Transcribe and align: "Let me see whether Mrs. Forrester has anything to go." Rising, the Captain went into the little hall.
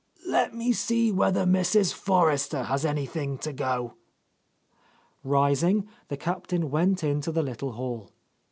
"Let 0.25 0.55
me 0.55 0.71
see 0.73 1.11
whether 1.11 1.45
Mrs. 1.45 1.93
Forrester 1.93 2.63
has 2.63 2.85
anything 2.85 3.37
to 3.37 3.53
go." 3.53 3.93
Rising, 5.23 5.87
the 6.07 6.17
Captain 6.17 6.71
went 6.71 7.03
into 7.03 7.31
the 7.31 7.43
little 7.43 7.73
hall. 7.73 8.09